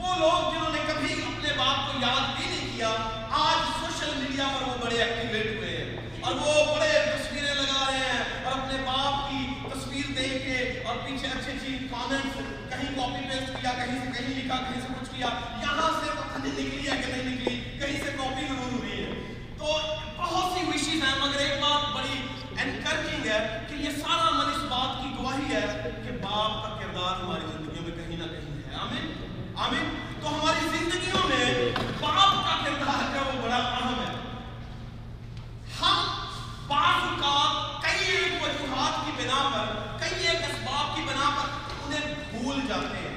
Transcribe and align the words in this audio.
وہ 0.00 0.14
لوگ 0.18 0.52
جنہوں 0.52 0.70
نے 0.72 0.78
کبھی 0.88 1.12
اپنے 1.14 1.48
باپ 1.56 1.78
کو 1.86 1.98
یاد 2.02 2.28
بھی 2.36 2.44
نہیں 2.50 2.68
کیا 2.76 2.92
آج 3.46 3.64
سوشل 3.80 4.12
میڈیا 4.20 4.46
پر 4.54 4.68
وہ 4.68 4.74
بڑے 4.84 5.02
ایکٹیویٹ 5.02 5.56
ہوئے 5.58 5.76
ہیں 5.76 6.20
اور 6.20 6.34
وہ 6.44 6.54
بڑے 6.74 6.88
تصویریں 7.08 7.54
لگا 7.54 7.82
رہے 7.90 7.98
ہیں 7.98 8.44
اور 8.44 8.52
اپنے 8.52 8.78
باپ 8.86 9.28
کی 9.30 9.44
تصویر 9.72 10.12
دیکھ 10.18 10.38
کے 10.44 10.56
اور 10.88 10.96
پیچھے 11.06 11.26
اچھی 11.32 11.52
اچھی 11.52 11.76
کامنٹس 11.90 12.38
کہیں 12.70 12.88
کاپی 12.98 13.28
پیسٹ 13.28 13.60
کیا 13.60 13.72
کہیں 13.80 13.94
سے 14.00 14.10
کہیں 14.16 14.34
لکھا 14.42 14.58
کہیں 14.68 14.80
سے 14.80 14.94
کچھ 15.00 15.10
کیا 15.16 15.28
یہاں 15.62 15.90
سے 16.00 16.10
پتہ 16.16 16.44
نہیں 16.44 16.52
نکلی 16.52 16.88
ہے 16.90 16.96
کہ 17.04 17.12
نہیں 17.12 17.34
نکلی 17.34 17.60
کہیں 17.80 18.02
سے 18.04 18.16
کاپی 18.16 18.46
ضرور 18.48 18.72
ہوئی 18.78 19.02
ہے 19.04 19.38
تو 19.58 19.76
بہت 20.18 20.52
سی 20.58 20.64
وشیز 20.74 21.02
ہیں 21.02 21.18
مگر 21.20 21.38
ایک 21.46 21.60
بات 21.62 21.94
بڑی 21.94 22.22
انکرجنگ 22.62 23.26
ہے 23.30 23.38
کہ 23.70 23.82
یہ 23.86 24.00
سارا 24.02 24.30
من 24.38 24.52
اس 24.54 24.62
بات 24.76 25.02
کی 25.02 25.12
گواہی 25.18 25.52
ہے 25.54 25.64
کہ 26.04 26.16
باپ 26.24 26.62
کا 26.62 26.74
کردار 26.80 27.20
ہماری 27.24 27.52
زندگی 27.52 27.69
آمین 29.64 29.88
تو 30.20 30.28
ہماری 30.34 30.68
زندگیوں 30.76 31.22
میں 31.28 31.72
باپ 32.00 32.30
کا 32.44 32.54
کردار 32.64 33.02
ہے 33.14 33.20
وہ 33.26 33.42
بڑا 33.42 33.56
اہم 33.56 33.92
ہے 33.94 34.38
ہم 35.80 36.06
باپ 36.68 37.20
کا 37.20 37.34
کئی 37.82 38.16
ایک 38.16 38.42
وجوہات 38.44 39.04
کی 39.04 39.12
بنا 39.22 39.42
پر 39.52 39.78
کئی 40.04 40.26
ایک 40.28 40.48
اسباب 40.50 40.96
کی 40.96 41.02
بنا 41.10 41.28
پر 41.36 41.78
انہیں 41.84 42.14
بھول 42.32 42.60
جاتے 42.68 42.98
ہیں 43.04 43.09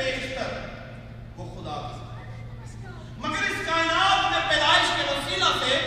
بیشتر 0.03 0.53
وہ 1.37 1.45
خدا 1.55 1.77
مگر 3.17 3.41
اس 3.49 3.65
کائنات 3.67 4.29
میں 4.31 4.41
پیدائش 4.49 4.89
کے 4.95 5.03
وسیلہ 5.11 5.51
سے 5.61 5.79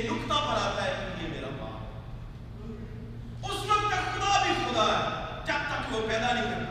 نکتہ 0.00 0.34
پر 0.46 0.56
آتا 0.60 0.84
ہے 0.84 0.92
کہ 0.98 1.22
یہ 1.22 1.28
میرا 1.32 1.48
باپ 1.60 3.50
اس 3.50 3.66
وقت 3.70 3.90
خدا 3.90 4.42
بھی 4.44 4.52
خدا 4.64 4.86
ہے 4.92 5.42
جب 5.46 5.70
تک 5.70 5.94
وہ 5.94 6.00
پیدا 6.08 6.32
نہیں 6.32 6.44
کرتا 6.50 6.61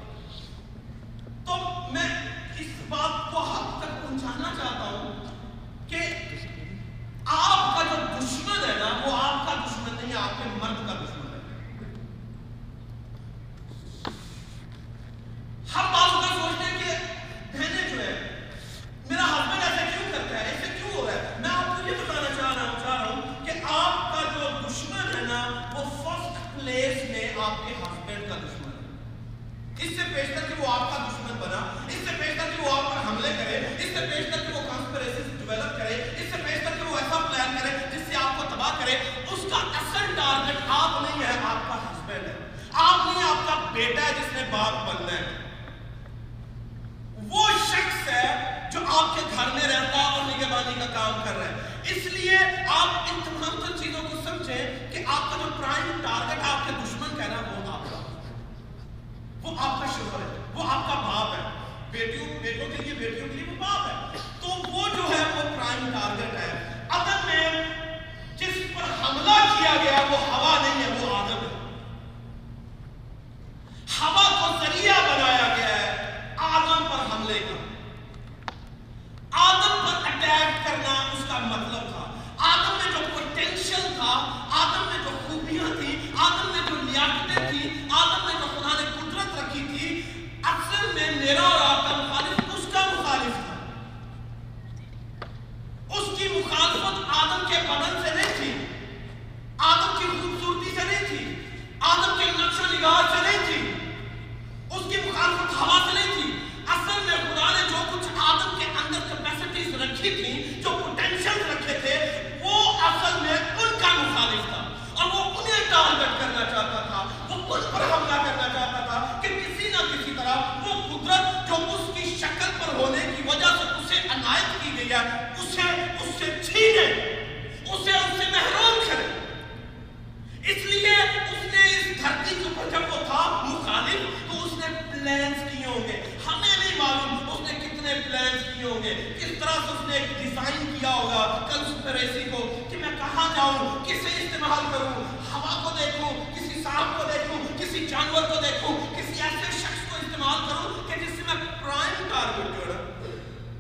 کیے 138.63 138.71
ہوں 138.71 138.83
گے 138.83 138.93
کس 139.19 139.31
طرح 139.39 139.55
سے 139.61 139.71
اس 139.73 139.87
نے 139.89 139.95
ایک 139.95 140.11
ڈیزائن 140.19 140.67
کیا 140.81 140.91
ہوگا 140.95 141.23
کل 141.53 141.63
سپر 141.69 141.95
ایسی 142.01 142.23
کو 142.33 142.39
کہ 142.71 142.77
میں 142.83 142.91
کہاں 142.99 143.25
جاؤں 143.37 143.79
کسے 143.87 144.11
استعمال 144.25 144.65
کروں 144.73 144.91
ہوا 145.33 145.55
کو 145.63 145.71
دیکھوں 145.79 146.11
کسی 146.35 146.63
سانپ 146.63 146.99
کو 146.99 147.05
دیکھوں 147.13 147.39
کسی 147.59 147.87
جانور 147.93 148.29
کو 148.33 148.41
دیکھوں 148.43 148.77
کسی 148.99 149.21
ایسے 149.23 149.51
شخص 149.63 149.81
کو 149.91 149.97
استعمال 150.03 150.47
کروں 150.49 150.89
کہ 150.91 151.01
جس 151.05 151.17
سے 151.17 151.23
میں 151.33 151.45
پرائم 151.63 152.05
ٹارگٹ 152.11 152.61
کروں 152.61 152.77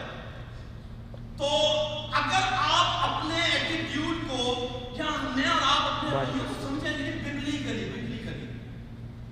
تو 1.41 1.47
اگر 2.19 2.43
آپ 2.53 3.05
اپنے 3.05 3.37
ایٹیٹیوڈ 3.51 4.17
کو 4.29 4.35
جاننے 4.97 5.45
اور 5.53 5.61
آپ 5.67 5.87
اپنے 5.91 6.17
ایٹیٹیوڈ 6.17 6.47
کو 6.47 6.67
سمجھیں 6.67 6.97
لیکن 6.97 7.15
بگلی 7.27 7.57
کری 7.67 7.85
بگلی 7.93 8.17
کری 8.25 8.45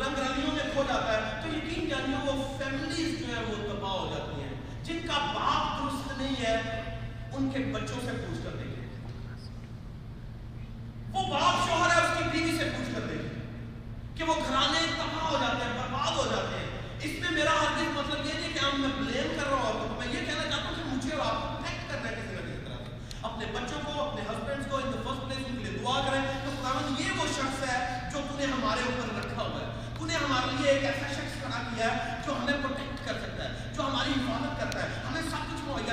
رنگ 0.00 0.18
رنگیوں 0.18 0.54
میں 0.56 0.64
کھو 0.74 0.82
جاتا 0.88 1.12
ہے 1.12 1.20
تو 1.42 1.48
یقین 1.56 1.88
جانیے 1.88 2.16
وہ 2.26 2.42
فیملیز 2.58 3.18
جو 3.18 3.26
ہیں 3.32 3.44
وہ 3.48 3.54
تباہ 3.68 3.92
ہو 3.92 4.06
جاتی 4.14 4.42
ہیں 4.42 4.54
جن 4.84 5.06
کا 5.08 5.18
باپ 5.34 5.80
درست 5.82 6.20
نہیں 6.20 6.36
ہے 6.44 6.56
ان 7.32 7.50
کے 7.54 7.58
بچوں 7.72 8.00
سے 8.04 8.12
پوچھ 8.26 8.44
کر 8.44 8.53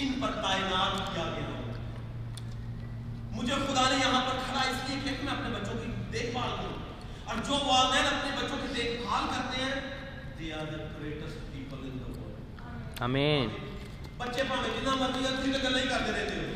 ان 0.00 0.10
پر 0.20 0.30
پر 0.30 0.30
تعینات 0.42 0.92
کیا 1.14 1.24
گیا 1.36 1.48
ہوں 1.52 1.64
خدا 3.66 3.82
یہاں 3.96 4.20
کھڑا 4.30 4.60
اس 4.70 4.78
لیے 4.88 5.10
اپنے 5.30 5.48
بچوں 5.58 5.74
کی 5.82 5.88
دیکھ 6.12 6.30
بھال 6.38 6.50
کروں 6.60 6.80
اور 7.24 7.36
جو 7.48 7.54
والدین 7.68 8.06
اپنے 8.14 8.30
بچوں 8.42 8.56
کی 8.62 8.68
دیکھ 8.76 8.92
بھال 9.06 9.24
کرتے 9.34 9.56
ہیں 9.62 9.76
آمین 13.08 13.46
بچے 14.18 14.40
جتنا 14.42 14.92
مرضی 14.98 15.22
اچھی 15.26 15.46
ہو 15.52 16.55